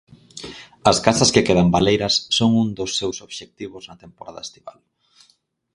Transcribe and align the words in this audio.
As 0.91 0.97
casas 1.05 1.29
que 1.33 1.45
quedan 1.47 1.73
baleiras 1.75 2.13
son 2.37 2.49
un 2.63 2.67
dos 2.79 2.91
seus 2.99 3.17
obxectivos 3.27 3.83
na 3.85 3.99
temporada 4.03 4.45
estival. 4.47 4.79